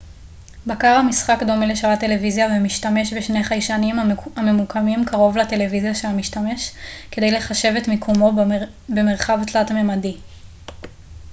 [0.67, 3.95] בקר המשחק דומה לשלט טלוויזיה ומשתמש בשני חיישנים
[4.35, 6.71] הממוקמים קרוב לטלוויזיה של המשתמש
[7.11, 8.31] כדי לחשב את מיקומו
[8.89, 10.17] במרחב תלת-ממדי